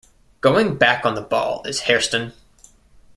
Going 0.39 0.77
back 0.77 1.05
on 1.05 1.13
the 1.13 1.21
ball 1.21 1.61
is 1.67 1.81
Hairston. 1.81 2.33